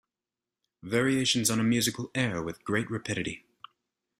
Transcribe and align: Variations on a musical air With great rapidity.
Variations 0.81 1.51
on 1.51 1.59
a 1.59 1.63
musical 1.63 2.09
air 2.15 2.41
With 2.41 2.63
great 2.63 2.89
rapidity. 2.89 3.45